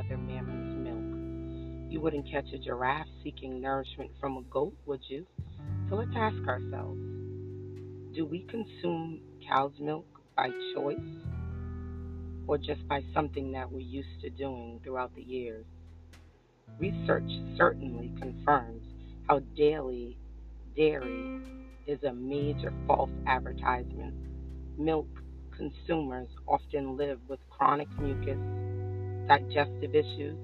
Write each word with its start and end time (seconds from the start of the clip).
another 0.00 0.16
mammal's 0.16 0.76
milk. 0.76 1.92
You 1.92 2.00
wouldn't 2.00 2.30
catch 2.30 2.52
a 2.54 2.58
giraffe 2.58 3.08
seeking 3.22 3.60
nourishment 3.60 4.10
from 4.20 4.36
a 4.36 4.42
goat, 4.42 4.74
would 4.86 5.00
you? 5.08 5.26
So 5.88 5.96
let's 5.96 6.12
ask 6.16 6.36
ourselves 6.46 6.98
do 8.14 8.26
we 8.26 8.40
consume 8.48 9.20
cow's 9.48 9.72
milk 9.78 10.06
by 10.36 10.50
choice 10.74 10.98
or 12.48 12.58
just 12.58 12.86
by 12.88 13.02
something 13.14 13.52
that 13.52 13.70
we're 13.70 13.80
used 13.80 14.20
to 14.22 14.30
doing 14.30 14.80
throughout 14.82 15.14
the 15.14 15.22
years? 15.22 15.64
Research 16.78 17.30
certainly 17.56 18.10
confirms 18.20 18.82
how 19.28 19.40
daily 19.56 20.16
dairy 20.76 21.40
is 21.86 22.02
a 22.02 22.12
major 22.12 22.72
false 22.86 23.10
advertisement. 23.26 24.14
Milk 24.78 25.06
consumers 25.56 26.28
often 26.48 26.96
live 26.96 27.20
with 27.28 27.38
chronic 27.50 27.88
mucus, 28.00 28.38
digestive 29.30 29.94
issues, 29.94 30.36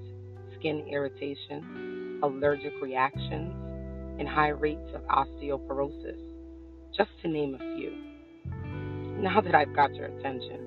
skin 0.57 0.87
irritation, 0.89 2.21
allergic 2.23 2.71
reactions, 2.81 3.53
and 4.17 4.25
high 4.25 4.47
rates 4.47 4.89
of 4.95 5.01
osteoporosis, 5.07 6.17
just 6.95 7.09
to 7.21 7.27
name 7.27 7.55
a 7.55 7.75
few. 7.75 7.91
Now 9.21 9.41
that 9.41 9.53
I've 9.53 9.75
got 9.75 9.93
your 9.93 10.05
attention, 10.05 10.65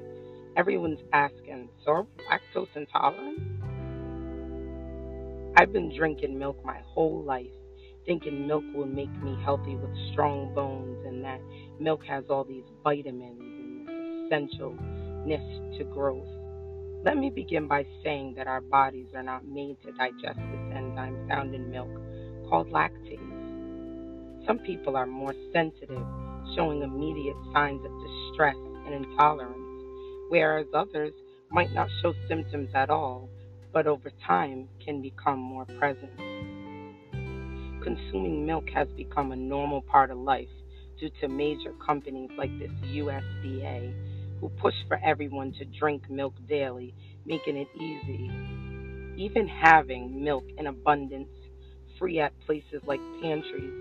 everyone's 0.55 1.01
asking, 1.15 1.71
so 1.83 1.93
are 1.93 2.07
lactose 2.31 2.69
intolerant? 2.77 3.41
I've 5.57 5.73
been 5.73 5.97
drinking 5.97 6.39
milk 6.39 6.63
my 6.63 6.81
whole 6.89 7.23
life, 7.23 7.47
thinking 8.05 8.47
milk 8.47 8.65
will 8.75 8.87
make 8.87 9.11
me 9.23 9.35
healthy 9.43 9.77
with 9.77 9.97
strong 10.13 10.53
bones 10.55 11.07
and 11.07 11.25
that 11.25 11.41
milk 11.81 12.05
has 12.07 12.25
all 12.29 12.45
these 12.45 12.65
vitamins 12.85 13.41
and 13.41 14.31
essentialness 14.31 15.79
to 15.79 15.85
growth. 15.85 16.40
Let 17.03 17.17
me 17.17 17.31
begin 17.31 17.67
by 17.67 17.87
saying 18.05 18.35
that 18.37 18.47
our 18.47 18.61
bodies 18.61 19.07
are 19.15 19.23
not 19.23 19.47
made 19.47 19.81
to 19.85 19.93
digest 19.93 20.39
this 20.39 20.77
enzyme 20.77 21.27
found 21.31 21.55
in 21.55 21.71
milk 21.71 21.89
called 22.51 22.71
lactase. 22.71 24.47
Some 24.47 24.59
people 24.59 24.97
are 24.97 25.07
more 25.07 25.35
sensitive, 25.51 26.05
showing 26.55 26.83
immediate 26.83 27.37
signs 27.55 27.81
of 27.87 27.93
distress 28.03 28.57
and 28.85 28.93
intolerance, 28.93 29.57
whereas 30.29 30.67
others 30.75 31.15
might 31.51 31.73
not 31.73 31.89
show 32.03 32.13
symptoms 32.29 32.69
at 32.75 32.91
all, 32.91 33.31
but 33.73 33.87
over 33.87 34.13
time 34.27 34.69
can 34.85 35.01
become 35.01 35.39
more 35.39 35.65
present. 35.79 36.13
Consuming 37.83 38.45
milk 38.45 38.69
has 38.75 38.89
become 38.89 39.33
a 39.33 39.37
normal 39.37 39.81
part 39.81 40.11
of 40.11 40.19
life 40.19 40.49
due 40.99 41.11
to 41.23 41.29
major 41.29 41.73
companies 41.83 42.31
like 42.37 42.51
this 42.59 42.71
USDA 42.85 43.95
who 44.41 44.49
push 44.49 44.75
for 44.89 44.99
everyone 45.05 45.53
to 45.53 45.65
drink 45.65 46.09
milk 46.11 46.35
daily, 46.49 46.95
making 47.27 47.57
it 47.57 47.69
easy. 47.75 48.31
Even 49.17 49.47
having 49.47 50.25
milk 50.25 50.45
in 50.57 50.67
abundance, 50.67 51.29
free 51.99 52.19
at 52.21 52.33
places 52.47 52.83
like 52.87 53.01
pantries, 53.21 53.73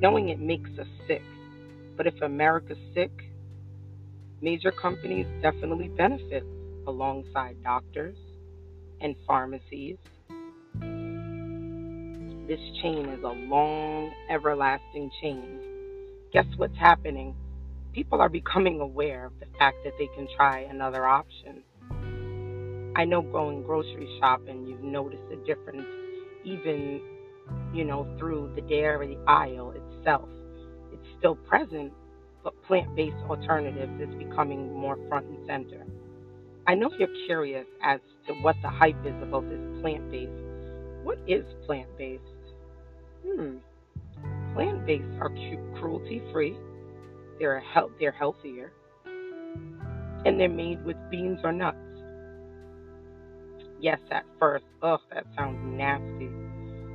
knowing 0.00 0.28
it 0.28 0.38
makes 0.38 0.70
us 0.78 0.86
sick. 1.06 1.22
But 1.96 2.06
if 2.06 2.20
America's 2.20 2.78
sick, 2.94 3.10
major 4.40 4.70
companies 4.70 5.26
definitely 5.40 5.88
benefit 5.88 6.44
alongside 6.86 7.62
doctors 7.62 8.16
and 9.00 9.16
pharmacies. 9.26 9.96
This 12.48 12.60
chain 12.82 13.08
is 13.08 13.22
a 13.22 13.28
long, 13.28 14.12
everlasting 14.28 15.10
chain. 15.22 15.60
Guess 16.32 16.46
what's 16.56 16.76
happening? 16.76 17.34
People 17.92 18.20
are 18.20 18.28
becoming 18.28 18.80
aware 18.80 19.26
of 19.26 19.32
the 19.38 19.46
fact 19.58 19.76
that 19.84 19.92
they 19.98 20.08
can 20.14 20.26
try 20.36 20.60
another 20.60 21.06
option. 21.06 21.62
I 22.96 23.04
know 23.04 23.22
going 23.22 23.62
grocery 23.62 24.08
shopping, 24.20 24.66
you've 24.66 24.82
noticed 24.82 25.22
a 25.32 25.36
difference, 25.46 25.86
even, 26.44 27.00
you 27.72 27.84
know, 27.84 28.06
through 28.18 28.52
the 28.54 28.62
dairy 28.62 29.18
aisle 29.26 29.72
itself. 29.72 30.28
It's 30.92 31.18
still 31.18 31.36
present, 31.36 31.92
but 32.44 32.54
plant 32.64 32.94
based 32.96 33.16
alternatives 33.28 34.00
is 34.00 34.14
becoming 34.16 34.74
more 34.74 34.98
front 35.08 35.26
and 35.26 35.46
center. 35.46 35.84
I 36.66 36.74
know 36.74 36.90
you're 36.98 37.08
curious 37.26 37.66
as 37.82 38.00
to 38.26 38.34
what 38.34 38.56
the 38.62 38.68
hype 38.68 39.06
is 39.06 39.22
about 39.22 39.48
this 39.48 39.80
plant 39.80 40.10
based. 40.10 40.30
What 41.02 41.18
is 41.26 41.44
plant 41.66 41.88
based? 41.98 42.22
Hmm. 43.26 43.56
Plant 44.54 44.86
based 44.86 45.04
are 45.20 45.30
cruelty 45.78 46.22
free 46.32 46.56
they're 47.42 47.58
he- 47.58 47.94
they're 47.98 48.12
healthier, 48.12 48.72
and 50.24 50.38
they're 50.38 50.48
made 50.48 50.82
with 50.84 50.96
beans 51.10 51.40
or 51.42 51.52
nuts. 51.52 51.76
Yes, 53.80 53.98
at 54.12 54.24
first, 54.38 54.64
ugh, 54.80 55.00
that 55.12 55.26
sounds 55.36 55.58
nasty. 55.64 56.30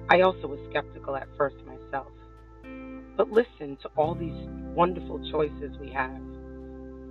I 0.09 0.21
also 0.21 0.47
was 0.47 0.59
skeptical 0.69 1.17
at 1.17 1.27
first 1.35 1.57
myself. 1.65 2.07
But 3.17 3.29
listen 3.29 3.77
to 3.81 3.89
all 3.97 4.15
these 4.15 4.47
wonderful 4.73 5.19
choices 5.31 5.77
we 5.81 5.91
have 5.91 6.21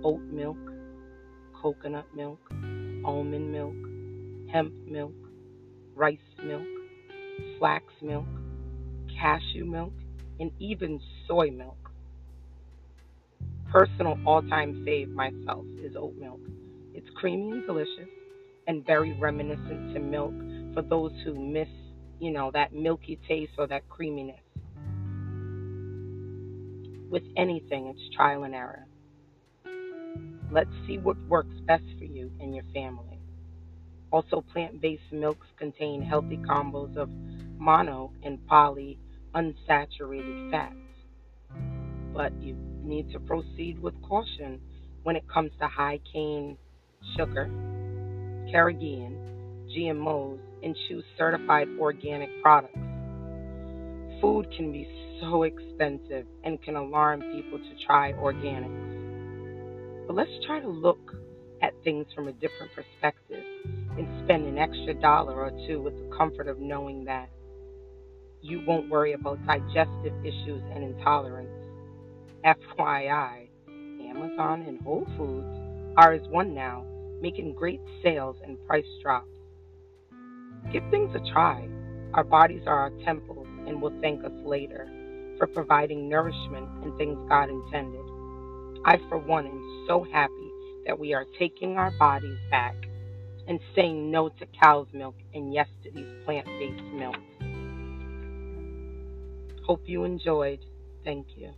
oat 0.03 0.23
milk, 0.31 0.57
coconut 1.61 2.07
milk, 2.15 2.39
almond 3.05 3.51
milk, 3.51 4.51
hemp 4.51 4.73
milk, 4.87 5.13
rice 5.93 6.17
milk, 6.43 6.65
flax 7.59 7.85
milk, 8.01 8.25
cashew 9.21 9.65
milk, 9.65 9.93
and 10.39 10.51
even 10.59 10.99
soy 11.27 11.51
milk 11.51 11.86
personal 13.71 14.17
all 14.25 14.41
time 14.43 14.85
fave 14.85 15.11
myself 15.13 15.65
is 15.81 15.95
oat 15.95 16.15
milk. 16.17 16.39
It's 16.93 17.07
creamy 17.15 17.51
and 17.51 17.65
delicious 17.65 18.09
and 18.67 18.85
very 18.85 19.13
reminiscent 19.13 19.93
to 19.93 19.99
milk 19.99 20.33
for 20.73 20.81
those 20.81 21.11
who 21.23 21.35
miss, 21.35 21.67
you 22.19 22.31
know, 22.31 22.51
that 22.51 22.73
milky 22.73 23.19
taste 23.27 23.53
or 23.57 23.67
that 23.67 23.87
creaminess. 23.89 24.39
With 27.09 27.23
anything, 27.37 27.87
it's 27.87 28.15
trial 28.15 28.43
and 28.43 28.53
error. 28.53 28.85
Let's 30.51 30.69
see 30.85 30.97
what 30.97 31.17
works 31.27 31.55
best 31.65 31.83
for 31.97 32.05
you 32.05 32.31
and 32.39 32.55
your 32.55 32.65
family. 32.73 33.19
Also, 34.11 34.43
plant 34.53 34.81
based 34.81 35.11
milks 35.11 35.47
contain 35.57 36.01
healthy 36.01 36.37
combos 36.37 36.95
of 36.95 37.09
mono 37.57 38.11
and 38.23 38.45
poly 38.47 38.97
unsaturated 39.35 40.51
fats. 40.51 40.75
But 42.13 42.33
you 42.41 42.55
need 42.83 43.11
to 43.11 43.19
proceed 43.19 43.79
with 43.81 43.93
caution 44.01 44.59
when 45.03 45.15
it 45.15 45.27
comes 45.27 45.51
to 45.59 45.67
high 45.67 45.99
cane 46.11 46.57
sugar, 47.15 47.47
carrageenan, 48.53 49.17
GMOs, 49.75 50.39
and 50.63 50.75
choose 50.87 51.03
certified 51.17 51.67
organic 51.79 52.29
products. 52.41 52.77
Food 54.21 54.47
can 54.55 54.71
be 54.71 54.87
so 55.21 55.43
expensive 55.43 56.25
and 56.43 56.61
can 56.63 56.75
alarm 56.75 57.21
people 57.21 57.59
to 57.59 57.85
try 57.85 58.13
organics. 58.13 60.07
But 60.07 60.15
let's 60.15 60.31
try 60.45 60.59
to 60.59 60.69
look 60.69 61.13
at 61.61 61.73
things 61.83 62.05
from 62.15 62.27
a 62.27 62.31
different 62.33 62.71
perspective 62.73 63.43
and 63.97 64.07
spend 64.23 64.45
an 64.45 64.57
extra 64.57 64.93
dollar 64.95 65.33
or 65.33 65.51
two 65.67 65.81
with 65.81 65.93
the 65.93 66.15
comfort 66.15 66.47
of 66.47 66.59
knowing 66.59 67.05
that 67.05 67.29
you 68.41 68.63
won't 68.65 68.89
worry 68.89 69.13
about 69.13 69.45
digestive 69.45 70.13
issues 70.23 70.61
and 70.73 70.83
intolerance 70.83 71.49
FYI, 72.45 73.47
Amazon 74.09 74.65
and 74.67 74.81
Whole 74.81 75.07
Foods 75.17 75.95
are 75.97 76.13
as 76.13 76.27
one 76.29 76.53
now, 76.53 76.85
making 77.21 77.53
great 77.53 77.81
sales 78.03 78.37
and 78.43 78.57
price 78.67 78.85
drops. 79.01 79.27
Give 80.71 80.83
things 80.91 81.15
a 81.15 81.31
try. 81.31 81.67
Our 82.13 82.23
bodies 82.23 82.63
are 82.67 82.79
our 82.79 82.91
temples 83.03 83.47
and 83.67 83.81
will 83.81 83.93
thank 84.01 84.23
us 84.23 84.31
later 84.45 84.87
for 85.37 85.47
providing 85.47 86.07
nourishment 86.07 86.67
and 86.83 86.95
things 86.97 87.17
God 87.27 87.49
intended. 87.49 88.05
I, 88.85 88.97
for 89.09 89.17
one, 89.17 89.47
am 89.47 89.85
so 89.87 90.05
happy 90.11 90.51
that 90.85 90.97
we 90.97 91.13
are 91.13 91.25
taking 91.37 91.77
our 91.77 91.91
bodies 91.99 92.37
back 92.49 92.75
and 93.47 93.59
saying 93.75 94.11
no 94.11 94.29
to 94.29 94.45
cow's 94.61 94.87
milk 94.93 95.15
and 95.33 95.53
yes 95.53 95.67
to 95.83 95.91
these 95.91 96.07
plant 96.25 96.45
based 96.45 96.83
milks. 96.93 97.19
Hope 99.65 99.81
you 99.85 100.03
enjoyed. 100.03 100.59
Thank 101.03 101.27
you. 101.35 101.51